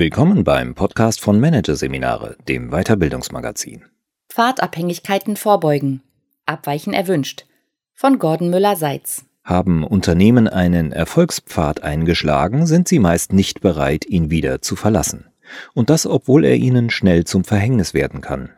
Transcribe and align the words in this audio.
Willkommen 0.00 0.44
beim 0.44 0.76
Podcast 0.76 1.20
von 1.20 1.40
Managerseminare, 1.40 2.36
dem 2.46 2.70
Weiterbildungsmagazin. 2.70 3.82
Pfadabhängigkeiten 4.28 5.34
vorbeugen. 5.34 6.02
Abweichen 6.46 6.92
erwünscht. 6.92 7.46
Von 7.94 8.20
Gordon 8.20 8.50
Müller-Seitz. 8.50 9.24
Haben 9.42 9.82
Unternehmen 9.82 10.46
einen 10.46 10.92
Erfolgspfad 10.92 11.82
eingeschlagen, 11.82 12.64
sind 12.66 12.86
sie 12.86 13.00
meist 13.00 13.32
nicht 13.32 13.60
bereit, 13.60 14.06
ihn 14.06 14.30
wieder 14.30 14.62
zu 14.62 14.76
verlassen. 14.76 15.24
Und 15.74 15.90
das, 15.90 16.06
obwohl 16.06 16.44
er 16.44 16.54
ihnen 16.54 16.90
schnell 16.90 17.24
zum 17.24 17.42
Verhängnis 17.42 17.92
werden 17.92 18.20
kann. 18.20 18.50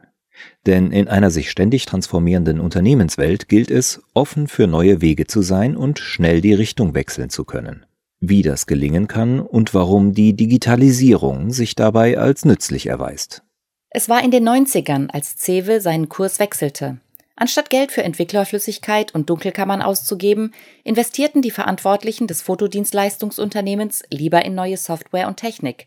Denn 0.66 0.92
in 0.92 1.08
einer 1.08 1.30
sich 1.30 1.50
ständig 1.50 1.86
transformierenden 1.86 2.60
Unternehmenswelt 2.60 3.48
gilt 3.48 3.70
es, 3.70 4.02
offen 4.12 4.46
für 4.46 4.66
neue 4.66 5.00
Wege 5.00 5.26
zu 5.26 5.40
sein 5.40 5.74
und 5.74 6.00
schnell 6.00 6.42
die 6.42 6.52
Richtung 6.52 6.94
wechseln 6.94 7.30
zu 7.30 7.46
können 7.46 7.86
wie 8.20 8.42
das 8.42 8.66
gelingen 8.66 9.08
kann 9.08 9.40
und 9.40 9.74
warum 9.74 10.14
die 10.14 10.34
Digitalisierung 10.34 11.50
sich 11.50 11.74
dabei 11.74 12.18
als 12.18 12.44
nützlich 12.44 12.86
erweist. 12.86 13.42
Es 13.88 14.08
war 14.08 14.22
in 14.22 14.30
den 14.30 14.48
90ern, 14.48 15.10
als 15.10 15.36
Cewe 15.36 15.80
seinen 15.80 16.08
Kurs 16.08 16.38
wechselte. 16.38 17.00
Anstatt 17.34 17.70
Geld 17.70 17.90
für 17.90 18.02
Entwicklerflüssigkeit 18.02 19.14
und 19.14 19.30
Dunkelkammern 19.30 19.80
auszugeben, 19.80 20.52
investierten 20.84 21.40
die 21.40 21.50
Verantwortlichen 21.50 22.26
des 22.26 22.42
Fotodienstleistungsunternehmens 22.42 24.02
lieber 24.10 24.44
in 24.44 24.54
neue 24.54 24.76
Software 24.76 25.26
und 25.26 25.38
Technik. 25.38 25.86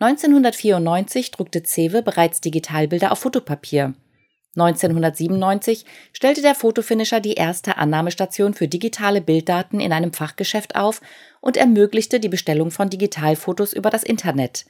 1994 0.00 1.30
druckte 1.30 1.62
Cewe 1.62 2.02
bereits 2.02 2.40
Digitalbilder 2.40 3.12
auf 3.12 3.18
Fotopapier. 3.18 3.94
1997 4.60 5.84
stellte 6.12 6.42
der 6.42 6.54
Fotofinisher 6.54 7.20
die 7.20 7.34
erste 7.34 7.76
Annahmestation 7.76 8.54
für 8.54 8.66
digitale 8.66 9.20
Bilddaten 9.20 9.78
in 9.78 9.92
einem 9.92 10.12
Fachgeschäft 10.12 10.74
auf 10.74 11.00
und 11.40 11.56
ermöglichte 11.56 12.18
die 12.18 12.28
Bestellung 12.28 12.70
von 12.70 12.90
Digitalfotos 12.90 13.72
über 13.72 13.90
das 13.90 14.02
Internet. 14.02 14.66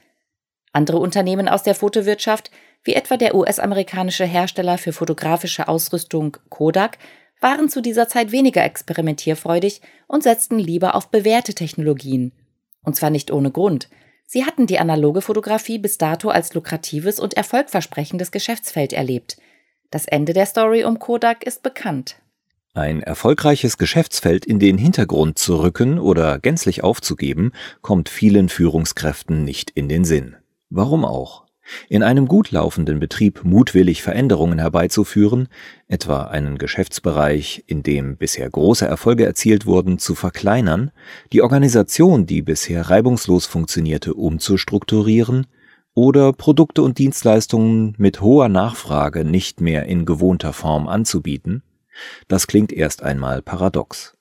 Andere 0.72 0.98
Unternehmen 0.98 1.48
aus 1.48 1.62
der 1.62 1.74
Fotowirtschaft, 1.74 2.50
wie 2.84 2.94
etwa 2.94 3.16
der 3.16 3.34
US-amerikanische 3.34 4.26
Hersteller 4.26 4.76
für 4.76 4.92
fotografische 4.92 5.66
Ausrüstung 5.66 6.36
Kodak, 6.50 6.98
waren 7.40 7.68
zu 7.68 7.80
dieser 7.80 8.08
Zeit 8.08 8.30
weniger 8.30 8.64
experimentierfreudig 8.64 9.80
und 10.06 10.22
setzten 10.22 10.58
lieber 10.58 10.94
auf 10.94 11.08
bewährte 11.08 11.54
Technologien. 11.54 12.32
Und 12.82 12.96
zwar 12.96 13.10
nicht 13.10 13.30
ohne 13.30 13.50
Grund. 13.50 13.88
Sie 14.26 14.44
hatten 14.44 14.66
die 14.66 14.78
analoge 14.78 15.22
Fotografie 15.22 15.78
bis 15.78 15.96
dato 15.96 16.28
als 16.28 16.52
lukratives 16.52 17.18
und 17.18 17.34
erfolgversprechendes 17.34 18.30
Geschäftsfeld 18.30 18.92
erlebt– 18.92 19.38
das 19.90 20.06
Ende 20.06 20.32
der 20.32 20.46
Story 20.46 20.84
um 20.84 20.98
Kodak 20.98 21.44
ist 21.44 21.62
bekannt. 21.62 22.16
Ein 22.74 23.02
erfolgreiches 23.02 23.78
Geschäftsfeld 23.78 24.44
in 24.44 24.58
den 24.58 24.78
Hintergrund 24.78 25.38
zu 25.38 25.56
rücken 25.56 25.98
oder 25.98 26.38
gänzlich 26.38 26.84
aufzugeben, 26.84 27.52
kommt 27.80 28.08
vielen 28.08 28.48
Führungskräften 28.48 29.44
nicht 29.44 29.70
in 29.70 29.88
den 29.88 30.04
Sinn. 30.04 30.36
Warum 30.70 31.04
auch? 31.04 31.48
In 31.88 32.02
einem 32.02 32.26
gut 32.28 32.50
laufenden 32.50 32.98
Betrieb 32.98 33.44
mutwillig 33.44 34.02
Veränderungen 34.02 34.58
herbeizuführen, 34.58 35.48
etwa 35.86 36.24
einen 36.24 36.56
Geschäftsbereich, 36.56 37.64
in 37.66 37.82
dem 37.82 38.16
bisher 38.16 38.48
große 38.48 38.86
Erfolge 38.86 39.26
erzielt 39.26 39.66
wurden, 39.66 39.98
zu 39.98 40.14
verkleinern, 40.14 40.92
die 41.32 41.42
Organisation, 41.42 42.26
die 42.26 42.42
bisher 42.42 42.88
reibungslos 42.88 43.46
funktionierte, 43.46 44.14
umzustrukturieren, 44.14 45.46
oder 45.94 46.32
Produkte 46.32 46.82
und 46.82 46.98
Dienstleistungen 46.98 47.94
mit 47.98 48.20
hoher 48.20 48.48
Nachfrage 48.48 49.24
nicht 49.24 49.60
mehr 49.60 49.86
in 49.86 50.04
gewohnter 50.04 50.52
Form 50.52 50.88
anzubieten, 50.88 51.62
das 52.28 52.46
klingt 52.46 52.72
erst 52.72 53.02
einmal 53.02 53.42
paradox. 53.42 54.14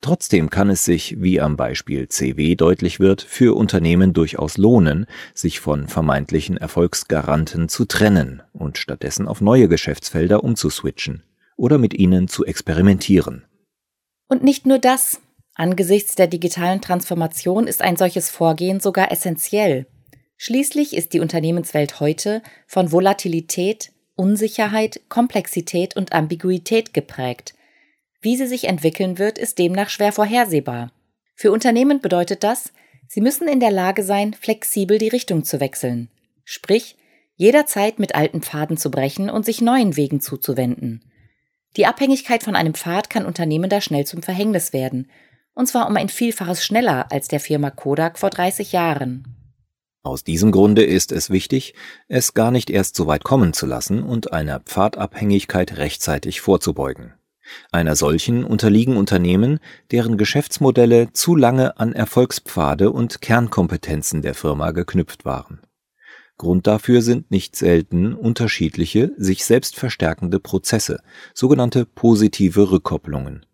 Trotzdem 0.00 0.48
kann 0.48 0.70
es 0.70 0.84
sich, 0.84 1.20
wie 1.20 1.40
am 1.40 1.56
Beispiel 1.56 2.08
CW 2.08 2.54
deutlich 2.54 3.00
wird, 3.00 3.20
für 3.20 3.56
Unternehmen 3.56 4.12
durchaus 4.12 4.56
lohnen, 4.56 5.06
sich 5.34 5.58
von 5.58 5.88
vermeintlichen 5.88 6.56
Erfolgsgaranten 6.56 7.68
zu 7.68 7.84
trennen 7.84 8.42
und 8.52 8.78
stattdessen 8.78 9.26
auf 9.26 9.40
neue 9.40 9.68
Geschäftsfelder 9.68 10.44
umzuswitchen 10.44 11.24
oder 11.56 11.78
mit 11.78 11.94
ihnen 11.94 12.28
zu 12.28 12.44
experimentieren. 12.44 13.44
Und 14.28 14.44
nicht 14.44 14.66
nur 14.66 14.78
das. 14.78 15.20
Angesichts 15.54 16.14
der 16.14 16.28
digitalen 16.28 16.80
Transformation 16.80 17.66
ist 17.66 17.82
ein 17.82 17.96
solches 17.96 18.30
Vorgehen 18.30 18.78
sogar 18.78 19.10
essentiell. 19.10 19.86
Schließlich 20.40 20.94
ist 20.94 21.12
die 21.12 21.20
Unternehmenswelt 21.20 21.98
heute 21.98 22.42
von 22.68 22.92
Volatilität, 22.92 23.90
Unsicherheit, 24.14 25.00
Komplexität 25.08 25.96
und 25.96 26.12
Ambiguität 26.12 26.94
geprägt. 26.94 27.54
Wie 28.20 28.36
sie 28.36 28.46
sich 28.46 28.64
entwickeln 28.64 29.18
wird, 29.18 29.36
ist 29.36 29.58
demnach 29.58 29.90
schwer 29.90 30.12
vorhersehbar. 30.12 30.92
Für 31.34 31.50
Unternehmen 31.50 32.00
bedeutet 32.00 32.44
das, 32.44 32.72
sie 33.08 33.20
müssen 33.20 33.48
in 33.48 33.58
der 33.58 33.72
Lage 33.72 34.04
sein, 34.04 34.32
flexibel 34.32 34.98
die 34.98 35.08
Richtung 35.08 35.42
zu 35.42 35.58
wechseln. 35.58 36.08
Sprich, 36.44 36.96
jederzeit 37.34 37.98
mit 37.98 38.14
alten 38.14 38.40
Pfaden 38.40 38.76
zu 38.76 38.92
brechen 38.92 39.30
und 39.30 39.44
sich 39.44 39.60
neuen 39.60 39.96
Wegen 39.96 40.20
zuzuwenden. 40.20 41.04
Die 41.76 41.86
Abhängigkeit 41.86 42.44
von 42.44 42.54
einem 42.54 42.74
Pfad 42.74 43.10
kann 43.10 43.26
Unternehmen 43.26 43.70
da 43.70 43.80
schnell 43.80 44.06
zum 44.06 44.22
Verhängnis 44.22 44.72
werden, 44.72 45.10
und 45.54 45.66
zwar 45.66 45.88
um 45.88 45.96
ein 45.96 46.08
Vielfaches 46.08 46.64
schneller 46.64 47.10
als 47.10 47.26
der 47.26 47.40
Firma 47.40 47.70
Kodak 47.70 48.20
vor 48.20 48.30
30 48.30 48.70
Jahren. 48.70 49.37
Aus 50.08 50.24
diesem 50.24 50.52
Grunde 50.52 50.84
ist 50.84 51.12
es 51.12 51.28
wichtig, 51.28 51.74
es 52.08 52.32
gar 52.32 52.50
nicht 52.50 52.70
erst 52.70 52.96
so 52.96 53.06
weit 53.06 53.24
kommen 53.24 53.52
zu 53.52 53.66
lassen 53.66 54.02
und 54.02 54.32
einer 54.32 54.58
Pfadabhängigkeit 54.60 55.76
rechtzeitig 55.76 56.40
vorzubeugen. 56.40 57.12
Einer 57.72 57.94
solchen 57.94 58.42
unterliegen 58.42 58.96
Unternehmen, 58.96 59.58
deren 59.90 60.16
Geschäftsmodelle 60.16 61.12
zu 61.12 61.36
lange 61.36 61.78
an 61.78 61.92
Erfolgspfade 61.92 62.90
und 62.90 63.20
Kernkompetenzen 63.20 64.22
der 64.22 64.32
Firma 64.32 64.70
geknüpft 64.70 65.26
waren. 65.26 65.60
Grund 66.38 66.66
dafür 66.66 67.02
sind 67.02 67.30
nicht 67.30 67.54
selten 67.54 68.14
unterschiedliche, 68.14 69.12
sich 69.18 69.44
selbst 69.44 69.76
verstärkende 69.76 70.40
Prozesse, 70.40 71.02
sogenannte 71.34 71.84
positive 71.84 72.70
Rückkopplungen. 72.70 73.44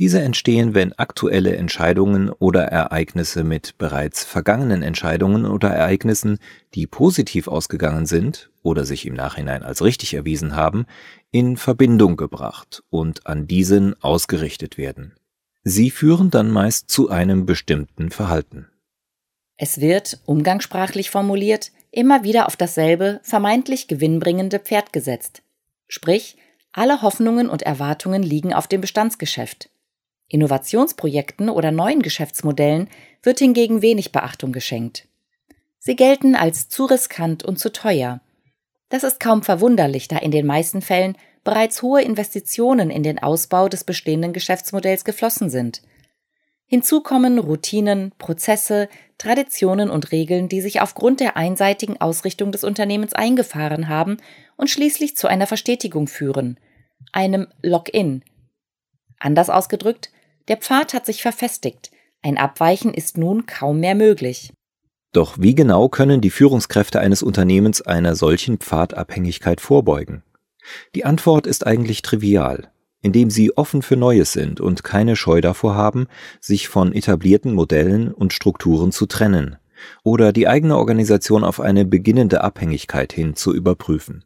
Diese 0.00 0.22
entstehen, 0.22 0.74
wenn 0.74 0.94
aktuelle 0.94 1.54
Entscheidungen 1.56 2.30
oder 2.30 2.62
Ereignisse 2.62 3.44
mit 3.44 3.76
bereits 3.76 4.24
vergangenen 4.24 4.82
Entscheidungen 4.82 5.44
oder 5.44 5.68
Ereignissen, 5.68 6.38
die 6.74 6.86
positiv 6.86 7.48
ausgegangen 7.48 8.06
sind 8.06 8.50
oder 8.62 8.86
sich 8.86 9.04
im 9.04 9.12
Nachhinein 9.12 9.62
als 9.62 9.84
richtig 9.84 10.14
erwiesen 10.14 10.56
haben, 10.56 10.86
in 11.32 11.58
Verbindung 11.58 12.16
gebracht 12.16 12.82
und 12.88 13.26
an 13.26 13.46
diesen 13.46 13.94
ausgerichtet 14.02 14.78
werden. 14.78 15.16
Sie 15.64 15.90
führen 15.90 16.30
dann 16.30 16.50
meist 16.50 16.88
zu 16.88 17.10
einem 17.10 17.44
bestimmten 17.44 18.10
Verhalten. 18.10 18.68
Es 19.58 19.82
wird, 19.82 20.20
umgangssprachlich 20.24 21.10
formuliert, 21.10 21.72
immer 21.90 22.24
wieder 22.24 22.46
auf 22.46 22.56
dasselbe, 22.56 23.20
vermeintlich 23.22 23.86
gewinnbringende 23.86 24.60
Pferd 24.60 24.94
gesetzt. 24.94 25.42
Sprich, 25.88 26.38
alle 26.72 27.02
Hoffnungen 27.02 27.50
und 27.50 27.60
Erwartungen 27.60 28.22
liegen 28.22 28.54
auf 28.54 28.66
dem 28.66 28.80
Bestandsgeschäft. 28.80 29.68
Innovationsprojekten 30.30 31.50
oder 31.50 31.72
neuen 31.72 32.02
Geschäftsmodellen 32.02 32.88
wird 33.22 33.40
hingegen 33.40 33.82
wenig 33.82 34.12
Beachtung 34.12 34.52
geschenkt. 34.52 35.06
Sie 35.78 35.96
gelten 35.96 36.34
als 36.34 36.68
zu 36.68 36.84
riskant 36.86 37.44
und 37.44 37.58
zu 37.58 37.72
teuer. 37.72 38.20
Das 38.88 39.04
ist 39.04 39.20
kaum 39.20 39.42
verwunderlich, 39.42 40.08
da 40.08 40.18
in 40.18 40.30
den 40.30 40.46
meisten 40.46 40.82
Fällen 40.82 41.16
bereits 41.44 41.82
hohe 41.82 42.02
Investitionen 42.02 42.90
in 42.90 43.02
den 43.02 43.18
Ausbau 43.18 43.68
des 43.68 43.84
bestehenden 43.84 44.32
Geschäftsmodells 44.32 45.04
geflossen 45.04 45.50
sind. 45.50 45.82
Hinzu 46.66 47.00
kommen 47.00 47.38
Routinen, 47.38 48.12
Prozesse, 48.18 48.88
Traditionen 49.18 49.90
und 49.90 50.12
Regeln, 50.12 50.48
die 50.48 50.60
sich 50.60 50.80
aufgrund 50.80 51.18
der 51.18 51.36
einseitigen 51.36 52.00
Ausrichtung 52.00 52.52
des 52.52 52.62
Unternehmens 52.62 53.12
eingefahren 53.12 53.88
haben 53.88 54.18
und 54.56 54.70
schließlich 54.70 55.16
zu 55.16 55.26
einer 55.26 55.48
Verstetigung 55.48 56.06
führen, 56.06 56.60
einem 57.10 57.48
Lock-in. 57.62 58.22
Anders 59.18 59.50
ausgedrückt, 59.50 60.10
der 60.48 60.56
Pfad 60.56 60.94
hat 60.94 61.06
sich 61.06 61.22
verfestigt. 61.22 61.90
Ein 62.22 62.38
Abweichen 62.38 62.92
ist 62.92 63.16
nun 63.16 63.46
kaum 63.46 63.80
mehr 63.80 63.94
möglich. 63.94 64.52
Doch 65.12 65.36
wie 65.38 65.54
genau 65.54 65.88
können 65.88 66.20
die 66.20 66.30
Führungskräfte 66.30 67.00
eines 67.00 67.22
Unternehmens 67.22 67.82
einer 67.82 68.14
solchen 68.14 68.58
Pfadabhängigkeit 68.58 69.60
vorbeugen? 69.60 70.22
Die 70.94 71.04
Antwort 71.04 71.46
ist 71.46 71.66
eigentlich 71.66 72.02
trivial, 72.02 72.70
indem 73.02 73.30
sie 73.30 73.56
offen 73.56 73.82
für 73.82 73.96
Neues 73.96 74.32
sind 74.32 74.60
und 74.60 74.84
keine 74.84 75.16
Scheu 75.16 75.40
davor 75.40 75.74
haben, 75.74 76.06
sich 76.40 76.68
von 76.68 76.92
etablierten 76.92 77.54
Modellen 77.54 78.12
und 78.12 78.32
Strukturen 78.32 78.92
zu 78.92 79.06
trennen 79.06 79.56
oder 80.04 80.32
die 80.32 80.46
eigene 80.46 80.76
Organisation 80.76 81.42
auf 81.42 81.58
eine 81.58 81.84
beginnende 81.84 82.42
Abhängigkeit 82.42 83.12
hin 83.12 83.34
zu 83.34 83.54
überprüfen. 83.54 84.24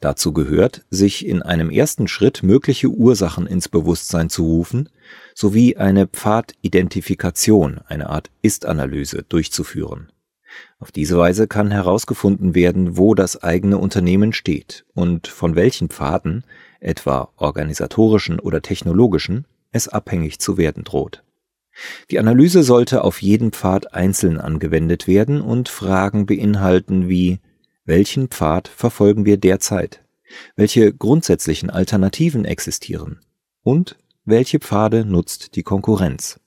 Dazu 0.00 0.32
gehört, 0.32 0.84
sich 0.90 1.26
in 1.26 1.42
einem 1.42 1.70
ersten 1.70 2.08
Schritt 2.08 2.42
mögliche 2.42 2.88
Ursachen 2.88 3.46
ins 3.46 3.68
Bewusstsein 3.68 4.28
zu 4.28 4.44
rufen, 4.44 4.88
sowie 5.34 5.76
eine 5.76 6.06
Pfadidentifikation, 6.06 7.80
eine 7.86 8.10
Art 8.10 8.30
Ist-Analyse 8.42 9.24
durchzuführen. 9.28 10.12
Auf 10.78 10.92
diese 10.92 11.16
Weise 11.16 11.46
kann 11.46 11.70
herausgefunden 11.70 12.54
werden, 12.54 12.96
wo 12.96 13.14
das 13.14 13.42
eigene 13.42 13.78
Unternehmen 13.78 14.32
steht 14.32 14.84
und 14.94 15.28
von 15.28 15.54
welchen 15.56 15.88
Pfaden, 15.88 16.44
etwa 16.80 17.30
organisatorischen 17.36 18.40
oder 18.40 18.60
technologischen, 18.60 19.46
es 19.70 19.88
abhängig 19.88 20.40
zu 20.40 20.58
werden 20.58 20.84
droht. 20.84 21.22
Die 22.10 22.18
Analyse 22.18 22.62
sollte 22.62 23.02
auf 23.02 23.22
jeden 23.22 23.52
Pfad 23.52 23.94
einzeln 23.94 24.38
angewendet 24.38 25.06
werden 25.06 25.40
und 25.40 25.70
Fragen 25.70 26.26
beinhalten 26.26 27.08
wie 27.08 27.40
welchen 27.84 28.28
Pfad 28.28 28.68
verfolgen 28.68 29.24
wir 29.24 29.36
derzeit? 29.36 30.02
Welche 30.56 30.92
grundsätzlichen 30.92 31.70
Alternativen 31.70 32.44
existieren? 32.44 33.20
Und 33.62 33.96
welche 34.24 34.60
Pfade 34.60 35.04
nutzt 35.04 35.56
die 35.56 35.62
Konkurrenz? 35.62 36.40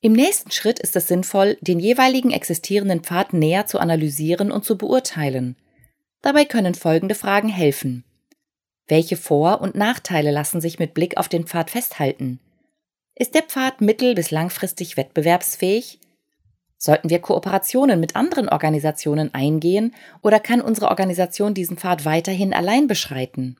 Im 0.00 0.12
nächsten 0.12 0.50
Schritt 0.50 0.78
ist 0.78 0.94
es 0.96 1.08
sinnvoll, 1.08 1.56
den 1.60 1.80
jeweiligen 1.80 2.30
existierenden 2.30 3.00
Pfad 3.00 3.32
näher 3.32 3.66
zu 3.66 3.78
analysieren 3.78 4.52
und 4.52 4.64
zu 4.64 4.76
beurteilen. 4.76 5.56
Dabei 6.20 6.44
können 6.44 6.74
folgende 6.74 7.14
Fragen 7.14 7.48
helfen. 7.48 8.04
Welche 8.88 9.16
Vor- 9.16 9.60
und 9.60 9.74
Nachteile 9.74 10.30
lassen 10.30 10.60
sich 10.60 10.78
mit 10.78 10.94
Blick 10.94 11.16
auf 11.16 11.28
den 11.28 11.46
Pfad 11.46 11.70
festhalten? 11.70 12.40
Ist 13.14 13.34
der 13.34 13.42
Pfad 13.42 13.80
mittel- 13.80 14.14
bis 14.14 14.30
langfristig 14.30 14.96
wettbewerbsfähig? 14.96 15.98
Sollten 16.78 17.08
wir 17.10 17.20
Kooperationen 17.20 18.00
mit 18.00 18.16
anderen 18.16 18.48
Organisationen 18.48 19.32
eingehen 19.34 19.94
oder 20.22 20.40
kann 20.40 20.60
unsere 20.60 20.88
Organisation 20.88 21.54
diesen 21.54 21.76
Pfad 21.76 22.04
weiterhin 22.04 22.52
allein 22.52 22.86
beschreiten? 22.86 23.56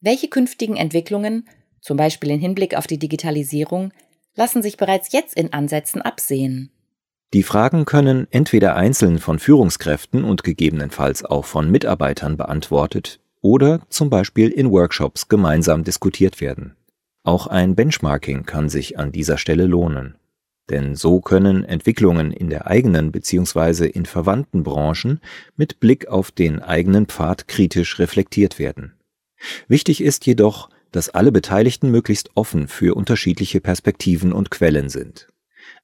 Welche 0.00 0.28
künftigen 0.28 0.76
Entwicklungen, 0.76 1.48
zum 1.80 1.96
Beispiel 1.96 2.30
in 2.30 2.40
Hinblick 2.40 2.76
auf 2.76 2.86
die 2.86 2.98
Digitalisierung, 2.98 3.92
lassen 4.34 4.62
sich 4.62 4.76
bereits 4.76 5.12
jetzt 5.12 5.34
in 5.34 5.52
Ansätzen 5.52 6.02
absehen? 6.02 6.70
Die 7.32 7.42
Fragen 7.42 7.86
können 7.86 8.28
entweder 8.30 8.76
einzeln 8.76 9.18
von 9.18 9.38
Führungskräften 9.38 10.22
und 10.22 10.44
gegebenenfalls 10.44 11.24
auch 11.24 11.44
von 11.44 11.70
Mitarbeitern 11.70 12.36
beantwortet 12.36 13.18
oder 13.40 13.80
zum 13.88 14.10
Beispiel 14.10 14.48
in 14.48 14.70
Workshops 14.70 15.28
gemeinsam 15.28 15.84
diskutiert 15.84 16.40
werden. 16.40 16.76
Auch 17.24 17.46
ein 17.46 17.74
Benchmarking 17.74 18.44
kann 18.44 18.68
sich 18.68 18.98
an 18.98 19.10
dieser 19.10 19.38
Stelle 19.38 19.66
lohnen. 19.66 20.16
Denn 20.70 20.96
so 20.96 21.20
können 21.20 21.64
Entwicklungen 21.64 22.32
in 22.32 22.50
der 22.50 22.66
eigenen 22.66 23.12
bzw. 23.12 23.86
in 23.86 24.04
verwandten 24.04 24.64
Branchen 24.64 25.20
mit 25.56 25.78
Blick 25.78 26.08
auf 26.08 26.30
den 26.30 26.60
eigenen 26.60 27.06
Pfad 27.06 27.46
kritisch 27.46 27.98
reflektiert 27.98 28.58
werden. 28.58 28.94
Wichtig 29.68 30.02
ist 30.02 30.26
jedoch, 30.26 30.70
dass 30.90 31.10
alle 31.10 31.30
Beteiligten 31.30 31.90
möglichst 31.90 32.30
offen 32.34 32.68
für 32.68 32.96
unterschiedliche 32.96 33.60
Perspektiven 33.60 34.32
und 34.32 34.50
Quellen 34.50 34.88
sind. 34.88 35.28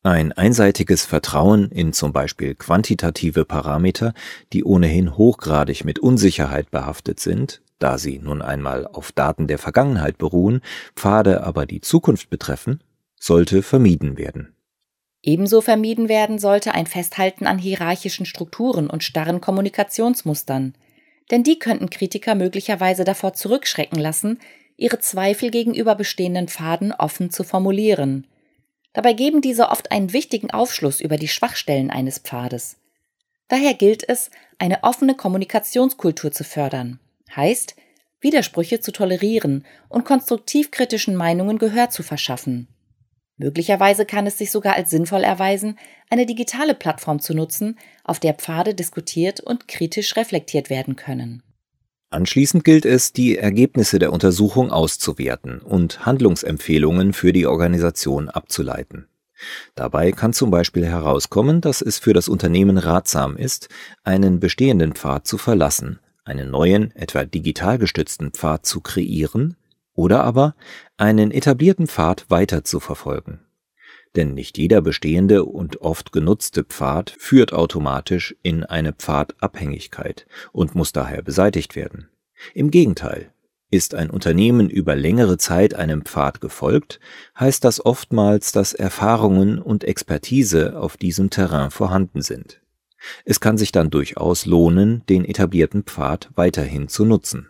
Ein 0.02 0.32
einseitiges 0.32 1.04
Vertrauen 1.04 1.70
in 1.70 1.92
zum 1.92 2.12
Beispiel 2.12 2.54
quantitative 2.54 3.44
Parameter, 3.44 4.14
die 4.52 4.64
ohnehin 4.64 5.16
hochgradig 5.16 5.84
mit 5.84 5.98
Unsicherheit 5.98 6.70
behaftet 6.70 7.20
sind, 7.20 7.62
da 7.78 7.98
sie 7.98 8.18
nun 8.18 8.42
einmal 8.42 8.86
auf 8.86 9.12
Daten 9.12 9.46
der 9.46 9.58
Vergangenheit 9.58 10.18
beruhen, 10.18 10.60
Pfade 10.96 11.44
aber 11.44 11.66
die 11.66 11.80
Zukunft 11.80 12.30
betreffen, 12.30 12.80
sollte 13.18 13.62
vermieden 13.62 14.16
werden. 14.18 14.54
Ebenso 15.22 15.60
vermieden 15.60 16.08
werden 16.08 16.38
sollte 16.38 16.74
ein 16.74 16.86
Festhalten 16.86 17.46
an 17.46 17.58
hierarchischen 17.58 18.26
Strukturen 18.26 18.90
und 18.90 19.04
starren 19.04 19.40
Kommunikationsmustern, 19.40 20.74
denn 21.30 21.44
die 21.44 21.58
könnten 21.58 21.90
Kritiker 21.90 22.34
möglicherweise 22.34 23.04
davor 23.04 23.32
zurückschrecken 23.32 24.00
lassen, 24.00 24.40
ihre 24.76 24.98
Zweifel 24.98 25.50
gegenüber 25.50 25.94
bestehenden 25.94 26.48
Pfaden 26.48 26.92
offen 26.92 27.30
zu 27.30 27.44
formulieren. 27.44 28.26
Dabei 28.92 29.12
geben 29.12 29.40
diese 29.40 29.68
oft 29.68 29.92
einen 29.92 30.12
wichtigen 30.12 30.50
Aufschluss 30.50 31.00
über 31.00 31.16
die 31.16 31.28
Schwachstellen 31.28 31.90
eines 31.90 32.18
Pfades. 32.18 32.78
Daher 33.48 33.74
gilt 33.74 34.08
es, 34.08 34.30
eine 34.58 34.82
offene 34.82 35.14
Kommunikationskultur 35.14 36.32
zu 36.32 36.42
fördern 36.44 36.98
heißt, 37.36 37.76
Widersprüche 38.20 38.80
zu 38.80 38.92
tolerieren 38.92 39.64
und 39.88 40.04
konstruktiv 40.04 40.70
kritischen 40.70 41.16
Meinungen 41.16 41.58
Gehör 41.58 41.90
zu 41.90 42.02
verschaffen. 42.02 42.68
Möglicherweise 43.42 44.06
kann 44.06 44.26
es 44.26 44.38
sich 44.38 44.52
sogar 44.52 44.74
als 44.76 44.90
sinnvoll 44.90 45.24
erweisen, 45.24 45.76
eine 46.08 46.26
digitale 46.26 46.74
Plattform 46.74 47.18
zu 47.18 47.34
nutzen, 47.34 47.76
auf 48.04 48.20
der 48.20 48.34
Pfade 48.34 48.72
diskutiert 48.72 49.40
und 49.40 49.66
kritisch 49.66 50.14
reflektiert 50.16 50.70
werden 50.70 50.94
können. 50.94 51.42
Anschließend 52.10 52.62
gilt 52.62 52.84
es, 52.84 53.12
die 53.12 53.36
Ergebnisse 53.36 53.98
der 53.98 54.12
Untersuchung 54.12 54.70
auszuwerten 54.70 55.58
und 55.60 56.06
Handlungsempfehlungen 56.06 57.12
für 57.12 57.32
die 57.32 57.46
Organisation 57.46 58.28
abzuleiten. 58.28 59.08
Dabei 59.74 60.12
kann 60.12 60.32
zum 60.32 60.52
Beispiel 60.52 60.86
herauskommen, 60.86 61.60
dass 61.60 61.82
es 61.82 61.98
für 61.98 62.12
das 62.12 62.28
Unternehmen 62.28 62.78
ratsam 62.78 63.36
ist, 63.36 63.68
einen 64.04 64.38
bestehenden 64.38 64.92
Pfad 64.92 65.26
zu 65.26 65.36
verlassen 65.36 65.98
einen 66.24 66.50
neuen, 66.50 66.94
etwa 66.94 67.24
digital 67.24 67.78
gestützten 67.78 68.30
Pfad 68.30 68.64
zu 68.64 68.80
kreieren 68.80 69.56
oder 69.94 70.24
aber 70.24 70.54
einen 70.96 71.30
etablierten 71.30 71.86
Pfad 71.86 72.26
weiter 72.28 72.64
zu 72.64 72.80
verfolgen. 72.80 73.40
Denn 74.14 74.34
nicht 74.34 74.58
jeder 74.58 74.82
bestehende 74.82 75.44
und 75.44 75.80
oft 75.80 76.12
genutzte 76.12 76.64
Pfad 76.64 77.14
führt 77.18 77.52
automatisch 77.52 78.36
in 78.42 78.62
eine 78.64 78.92
Pfadabhängigkeit 78.92 80.26
und 80.52 80.74
muss 80.74 80.92
daher 80.92 81.22
beseitigt 81.22 81.76
werden. 81.76 82.08
Im 82.54 82.70
Gegenteil, 82.70 83.32
ist 83.72 83.94
ein 83.94 84.10
Unternehmen 84.10 84.68
über 84.68 84.94
längere 84.94 85.38
Zeit 85.38 85.74
einem 85.74 86.04
Pfad 86.04 86.40
gefolgt, 86.42 87.00
heißt 87.40 87.64
das 87.64 87.84
oftmals, 87.84 88.52
dass 88.52 88.74
Erfahrungen 88.74 89.58
und 89.58 89.82
Expertise 89.82 90.78
auf 90.78 90.98
diesem 90.98 91.30
Terrain 91.30 91.70
vorhanden 91.70 92.20
sind. 92.20 92.60
Es 93.24 93.40
kann 93.40 93.56
sich 93.56 93.72
dann 93.72 93.90
durchaus 93.90 94.44
lohnen, 94.46 95.04
den 95.08 95.24
etablierten 95.24 95.84
Pfad 95.84 96.30
weiterhin 96.34 96.88
zu 96.88 97.06
nutzen. 97.06 97.48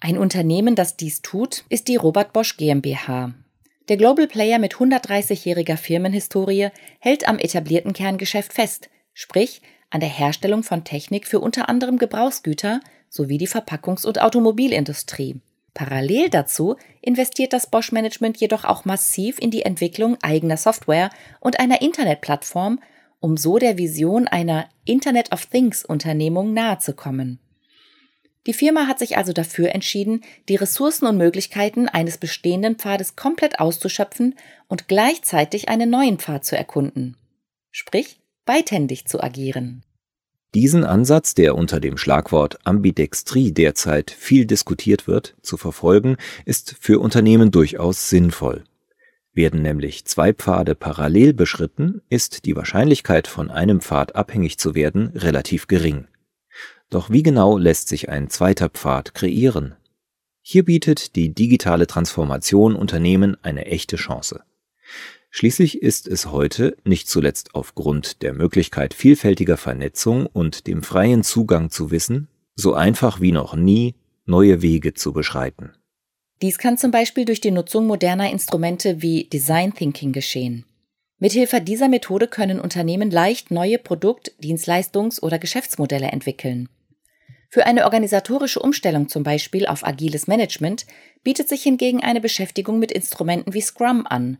Ein 0.00 0.16
Unternehmen, 0.16 0.74
das 0.74 0.96
dies 0.96 1.20
tut, 1.20 1.64
ist 1.68 1.86
die 1.86 1.96
Robert 1.96 2.32
Bosch 2.32 2.56
GmbH. 2.56 3.34
Der 3.90 3.98
Global 3.98 4.26
Player 4.26 4.58
mit 4.58 4.74
130-jähriger 4.76 5.76
Firmenhistorie 5.76 6.68
hält 7.00 7.28
am 7.28 7.38
etablierten 7.38 7.92
Kerngeschäft 7.92 8.52
fest, 8.52 8.88
sprich 9.12 9.60
an 9.90 10.00
der 10.00 10.08
Herstellung 10.08 10.62
von 10.62 10.84
Technik 10.84 11.26
für 11.26 11.40
unter 11.40 11.68
anderem 11.68 11.98
Gebrauchsgüter 11.98 12.80
sowie 13.10 13.36
die 13.36 13.48
Verpackungs- 13.48 14.06
und 14.06 14.22
Automobilindustrie. 14.22 15.40
Parallel 15.74 16.30
dazu 16.30 16.76
investiert 17.02 17.52
das 17.52 17.68
Bosch 17.68 17.92
Management 17.92 18.38
jedoch 18.38 18.64
auch 18.64 18.84
massiv 18.84 19.38
in 19.38 19.50
die 19.50 19.62
Entwicklung 19.62 20.16
eigener 20.22 20.56
Software 20.56 21.10
und 21.40 21.60
einer 21.60 21.82
Internetplattform 21.82 22.80
um 23.20 23.36
so 23.36 23.58
der 23.58 23.76
Vision 23.76 24.26
einer 24.28 24.66
Internet 24.86 25.30
of 25.32 25.44
Things 25.46 25.84
Unternehmung 25.84 26.54
nahezukommen. 26.54 27.38
Die 28.46 28.54
Firma 28.54 28.86
hat 28.86 28.98
sich 28.98 29.18
also 29.18 29.32
dafür 29.32 29.74
entschieden, 29.74 30.22
die 30.48 30.56
Ressourcen 30.56 31.06
und 31.06 31.18
Möglichkeiten 31.18 31.88
eines 31.88 32.16
bestehenden 32.16 32.76
Pfades 32.76 33.14
komplett 33.14 33.60
auszuschöpfen 33.60 34.34
und 34.66 34.88
gleichzeitig 34.88 35.68
einen 35.68 35.90
neuen 35.90 36.18
Pfad 36.18 36.44
zu 36.44 36.56
erkunden. 36.56 37.16
Sprich, 37.70 38.20
beidhändig 38.46 39.06
zu 39.06 39.22
agieren. 39.22 39.84
Diesen 40.54 40.82
Ansatz, 40.82 41.34
der 41.34 41.54
unter 41.54 41.78
dem 41.78 41.96
Schlagwort 41.96 42.58
Ambidextrie 42.64 43.52
derzeit 43.52 44.10
viel 44.10 44.46
diskutiert 44.46 45.06
wird, 45.06 45.36
zu 45.42 45.56
verfolgen, 45.56 46.16
ist 46.44 46.74
für 46.80 46.98
Unternehmen 46.98 47.52
durchaus 47.52 48.08
sinnvoll. 48.08 48.64
Werden 49.32 49.62
nämlich 49.62 50.06
zwei 50.06 50.32
Pfade 50.32 50.74
parallel 50.74 51.34
beschritten, 51.34 52.02
ist 52.08 52.46
die 52.46 52.56
Wahrscheinlichkeit, 52.56 53.28
von 53.28 53.48
einem 53.48 53.80
Pfad 53.80 54.16
abhängig 54.16 54.58
zu 54.58 54.74
werden, 54.74 55.08
relativ 55.14 55.68
gering. 55.68 56.08
Doch 56.90 57.08
wie 57.08 57.22
genau 57.22 57.56
lässt 57.56 57.88
sich 57.88 58.08
ein 58.08 58.28
zweiter 58.28 58.68
Pfad 58.68 59.14
kreieren? 59.14 59.76
Hier 60.42 60.64
bietet 60.64 61.14
die 61.14 61.32
digitale 61.32 61.86
Transformation 61.86 62.74
Unternehmen 62.74 63.36
eine 63.42 63.66
echte 63.66 63.94
Chance. 63.94 64.42
Schließlich 65.30 65.80
ist 65.80 66.08
es 66.08 66.26
heute, 66.26 66.76
nicht 66.82 67.08
zuletzt 67.08 67.54
aufgrund 67.54 68.22
der 68.22 68.32
Möglichkeit 68.32 68.94
vielfältiger 68.94 69.56
Vernetzung 69.56 70.26
und 70.26 70.66
dem 70.66 70.82
freien 70.82 71.22
Zugang 71.22 71.70
zu 71.70 71.92
Wissen, 71.92 72.26
so 72.56 72.74
einfach 72.74 73.20
wie 73.20 73.30
noch 73.30 73.54
nie, 73.54 73.94
neue 74.26 74.60
Wege 74.60 74.92
zu 74.92 75.12
beschreiten. 75.12 75.70
Dies 76.42 76.58
kann 76.58 76.78
zum 76.78 76.90
Beispiel 76.90 77.24
durch 77.24 77.40
die 77.40 77.52
Nutzung 77.52 77.86
moderner 77.86 78.30
Instrumente 78.32 79.02
wie 79.02 79.24
Design 79.24 79.72
Thinking 79.72 80.10
geschehen. 80.10 80.64
Mithilfe 81.20 81.60
dieser 81.60 81.88
Methode 81.88 82.26
können 82.26 82.58
Unternehmen 82.58 83.10
leicht 83.10 83.52
neue 83.52 83.78
Produkt-, 83.78 84.32
Dienstleistungs- 84.42 85.20
oder 85.20 85.38
Geschäftsmodelle 85.38 86.08
entwickeln. 86.08 86.68
Für 87.52 87.66
eine 87.66 87.84
organisatorische 87.84 88.60
Umstellung 88.60 89.08
zum 89.08 89.24
Beispiel 89.24 89.66
auf 89.66 89.84
agiles 89.84 90.28
Management 90.28 90.86
bietet 91.24 91.48
sich 91.48 91.64
hingegen 91.64 92.00
eine 92.00 92.20
Beschäftigung 92.20 92.78
mit 92.78 92.92
Instrumenten 92.92 93.52
wie 93.52 93.60
Scrum 93.60 94.06
an. 94.08 94.38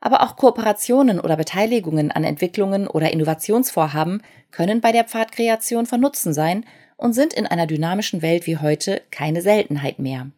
Aber 0.00 0.22
auch 0.22 0.36
Kooperationen 0.36 1.20
oder 1.20 1.36
Beteiligungen 1.36 2.10
an 2.10 2.24
Entwicklungen 2.24 2.88
oder 2.88 3.12
Innovationsvorhaben 3.12 4.22
können 4.50 4.80
bei 4.80 4.90
der 4.90 5.04
Pfadkreation 5.04 5.84
von 5.84 6.00
Nutzen 6.00 6.32
sein 6.32 6.64
und 6.96 7.12
sind 7.12 7.34
in 7.34 7.46
einer 7.46 7.66
dynamischen 7.66 8.22
Welt 8.22 8.46
wie 8.46 8.56
heute 8.56 9.02
keine 9.10 9.42
Seltenheit 9.42 9.98
mehr. 9.98 10.30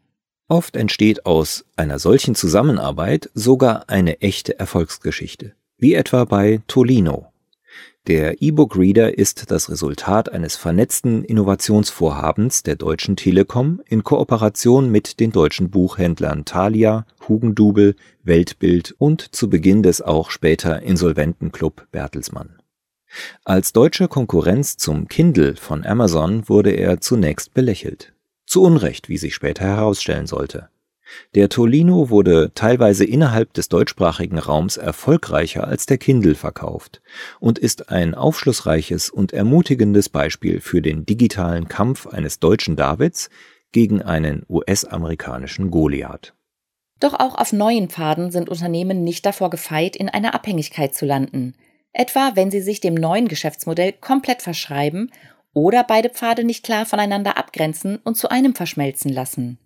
Oft 0.49 0.75
entsteht 0.75 1.25
aus 1.25 1.67
einer 1.77 2.01
solchen 2.01 2.35
Zusammenarbeit 2.35 3.31
sogar 3.35 3.89
eine 3.89 4.21
echte 4.23 4.59
Erfolgsgeschichte, 4.59 5.55
wie 5.77 5.95
etwa 5.95 6.25
bei 6.25 6.63
Tolino. 6.67 7.27
Der 8.07 8.41
E-Book-Reader 8.41 9.19
ist 9.19 9.51
das 9.51 9.69
Resultat 9.69 10.33
eines 10.33 10.57
vernetzten 10.57 11.25
Innovationsvorhabens 11.25 12.63
der 12.63 12.77
Deutschen 12.77 13.17
Telekom 13.17 13.83
in 13.87 14.03
Kooperation 14.03 14.91
mit 14.91 15.21
den 15.21 15.31
deutschen 15.31 15.71
Buchhändlern 15.71 16.47
Thalia, 16.47 17.05
Hugendubel, 17.29 17.97
Weltbild 18.23 18.95
und 18.97 19.35
zu 19.35 19.51
Beginn 19.51 19.83
des 19.83 20.01
auch 20.01 20.31
später 20.31 20.83
insolventen 20.83 21.53
Club 21.53 21.87
Bertelsmann. 21.91 22.59
Als 23.45 23.73
deutsche 23.73 24.09
Konkurrenz 24.09 24.77
zum 24.77 25.09
Kindle 25.09 25.57
von 25.57 25.85
Amazon 25.85 26.49
wurde 26.49 26.71
er 26.71 27.01
zunächst 27.01 27.53
belächelt. 27.53 28.15
Zu 28.47 28.63
Unrecht, 28.63 29.11
wie 29.11 29.19
sich 29.19 29.35
später 29.35 29.65
herausstellen 29.65 30.27
sollte. 30.27 30.71
Der 31.35 31.49
Tolino 31.49 32.11
wurde 32.11 32.53
teilweise 32.55 33.05
innerhalb 33.05 33.53
des 33.55 33.69
deutschsprachigen 33.69 34.39
Raums 34.39 34.77
erfolgreicher 34.77 35.67
als 35.67 35.87
der 35.87 35.99
Kindle 35.99 36.35
verkauft 36.35 37.01
und 37.41 37.59
ist 37.59 37.91
ein 37.91 38.15
aufschlussreiches 38.15 39.11
und 39.11 39.33
ermutigendes 39.33 40.09
Beispiel 40.09 40.61
für 40.61 40.83
den 40.83 41.07
digitalen 41.07 41.69
Kampf 41.69 42.07
eines 42.07 42.39
deutschen 42.39 42.77
Davids 42.77 43.31
gegen 43.73 44.03
einen 44.03 44.45
US-amerikanischen 44.49 45.71
Goliath. 45.71 46.35
Doch 47.01 47.15
auch 47.15 47.37
auf 47.37 47.53
neuen 47.53 47.89
Pfaden 47.89 48.31
sind 48.31 48.49
Unternehmen 48.49 49.05
nicht 49.05 49.25
davor 49.25 49.51
gefeit, 49.51 49.95
in 49.97 50.09
einer 50.09 50.35
Abhängigkeit 50.35 50.95
zu 50.95 51.07
landen, 51.07 51.55
etwa 51.93 52.33
wenn 52.35 52.51
sie 52.51 52.61
sich 52.61 52.81
dem 52.81 52.95
neuen 52.95 53.29
Geschäftsmodell 53.29 53.93
komplett 53.93 54.43
verschreiben 54.43 55.13
oder 55.53 55.85
beide 55.85 56.11
Pfade 56.11 56.45
nicht 56.45 56.65
klar 56.65 56.87
voneinander 56.87 57.37
abgrenzen 57.37 57.99
und 58.05 58.17
zu 58.17 58.31
einem 58.31 58.55
verschmelzen 58.55 59.13
lassen. 59.13 59.59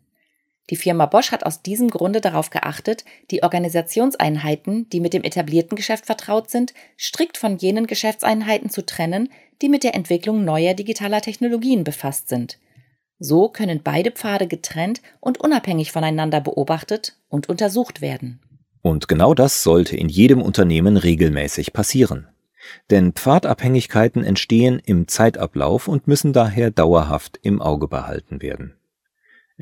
Die 0.71 0.77
Firma 0.77 1.07
Bosch 1.07 1.33
hat 1.33 1.45
aus 1.45 1.63
diesem 1.63 1.89
Grunde 1.89 2.21
darauf 2.21 2.51
geachtet, 2.51 3.05
die 3.31 3.43
Organisationseinheiten, 3.43 4.89
die 4.91 5.01
mit 5.01 5.13
dem 5.13 5.25
etablierten 5.25 5.77
Geschäft 5.77 6.07
vertraut 6.07 6.51
sind, 6.51 6.73
strikt 6.99 7.37
von 7.37 7.57
jenen 7.57 7.87
Geschäftseinheiten 7.87 8.71
zu 8.71 8.87
trennen, 8.87 9.29
die 9.61 9.69
mit 9.69 9.83
der 9.85 9.95
Entwicklung 9.95 10.45
neuer 10.45 10.75
digitaler 10.75 11.21
Technologien 11.21 11.85
befasst 11.85 12.29
sind. 12.29 12.59
So 13.19 13.49
können 13.49 13.83
beide 13.83 14.11
Pfade 14.11 14.47
getrennt 14.47 15.01
und 15.21 15.39
unabhängig 15.39 15.93
voneinander 15.93 16.41
beobachtet 16.41 17.17
und 17.29 17.49
untersucht 17.49 18.01
werden. 18.01 18.41
Und 18.83 19.07
genau 19.07 19.35
das 19.35 19.63
sollte 19.63 19.97
in 19.97 20.09
jedem 20.09 20.43
Unternehmen 20.43 20.97
regelmäßig 20.97 21.73
passieren. 21.73 22.29
Denn 22.91 23.13
Pfadabhängigkeiten 23.13 24.25
entstehen 24.25 24.81
im 24.85 25.09
Zeitablauf 25.09 25.89
und 25.89 26.09
müssen 26.09 26.33
daher 26.33 26.71
dauerhaft 26.71 27.39
im 27.43 27.61
Auge 27.61 27.89
behalten 27.89 28.43
werden. 28.43 28.75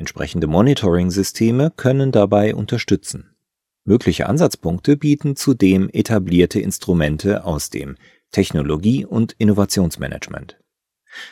Entsprechende 0.01 0.47
Monitoring-Systeme 0.47 1.71
können 1.77 2.11
dabei 2.11 2.55
unterstützen. 2.55 3.37
Mögliche 3.85 4.31
Ansatzpunkte 4.31 4.97
bieten 4.97 5.37
zudem 5.37 5.91
etablierte 5.93 6.59
Instrumente 6.59 7.45
aus 7.45 7.69
dem 7.69 7.97
Technologie- 8.31 9.05
und 9.05 9.35
Innovationsmanagement. 9.37 10.59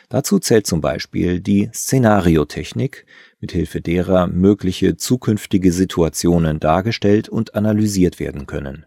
Dazu 0.09 0.37
zählt 0.37 0.67
zum 0.67 0.81
Beispiel 0.81 1.39
die 1.39 1.71
Szenariotechnik, 1.73 3.07
mithilfe 3.39 3.81
derer 3.81 4.27
mögliche 4.27 4.97
zukünftige 4.97 5.71
Situationen 5.71 6.59
dargestellt 6.59 7.27
und 7.27 7.55
analysiert 7.55 8.19
werden 8.19 8.45
können. 8.45 8.85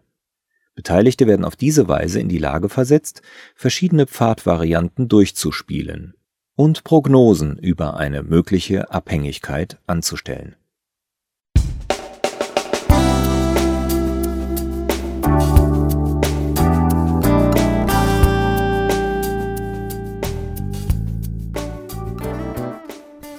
Beteiligte 0.75 1.27
werden 1.27 1.43
auf 1.43 1.57
diese 1.57 1.89
Weise 1.89 2.21
in 2.21 2.29
die 2.29 2.37
Lage 2.37 2.69
versetzt, 2.69 3.21
verschiedene 3.53 4.07
Pfadvarianten 4.07 5.09
durchzuspielen 5.09 6.13
und 6.55 6.83
Prognosen 6.83 7.57
über 7.57 7.97
eine 7.97 8.23
mögliche 8.23 8.91
Abhängigkeit 8.91 9.77
anzustellen. 9.87 10.55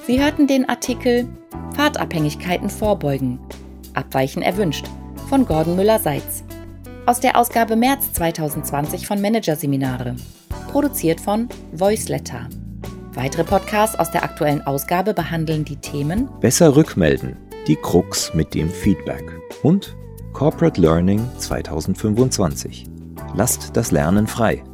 Sie 0.07 0.23
hörten 0.23 0.47
den 0.47 0.69
Artikel 0.69 1.27
Fahrtabhängigkeiten 1.75 2.69
vorbeugen. 2.69 3.41
Abweichen 3.95 4.43
erwünscht 4.43 4.87
von 5.29 5.47
Gordon 5.47 5.77
Müller-Seitz. 5.77 6.45
Aus 7.07 7.21
der 7.21 7.39
Ausgabe 7.39 7.75
März 7.75 8.13
2020 8.13 9.07
von 9.07 9.21
Managerseminare. 9.21 10.17
Produziert 10.71 11.21
von 11.21 11.49
Voiceletter. 11.73 12.49
Weitere 13.15 13.45
Podcasts 13.45 13.99
aus 13.99 14.11
der 14.11 14.25
aktuellen 14.25 14.67
Ausgabe 14.67 15.15
behandeln 15.15 15.65
die 15.65 15.77
Themen 15.77 16.29
Besser 16.41 16.75
rückmelden, 16.75 17.37
die 17.69 17.77
Krux 17.77 18.35
mit 18.35 18.55
dem 18.55 18.69
Feedback 18.69 19.23
und 19.63 19.95
Corporate 20.33 20.81
Learning 20.81 21.25
2025. 21.39 22.87
Lasst 23.37 23.77
das 23.77 23.93
Lernen 23.93 24.27
frei. 24.27 24.65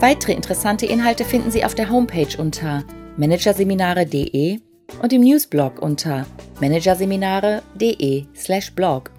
Weitere 0.00 0.32
interessante 0.32 0.84
Inhalte 0.84 1.24
finden 1.24 1.52
Sie 1.52 1.64
auf 1.64 1.76
der 1.76 1.88
Homepage 1.88 2.36
unter 2.36 2.82
managerseminare.de 3.16 4.58
und 5.00 5.12
im 5.12 5.22
Newsblog 5.22 5.80
unter 5.80 6.26
managerseminare.de/blog. 6.60 9.10